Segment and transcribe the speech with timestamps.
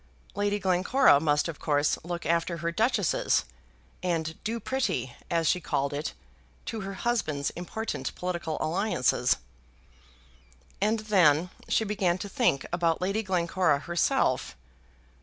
[0.33, 3.45] Lady Glencora must of course look after her duchesses,
[4.01, 6.13] and do pretty, as she called it,
[6.65, 9.37] to her husband's important political alliances.
[10.81, 14.57] And then she began to think about Lady Glencora herself.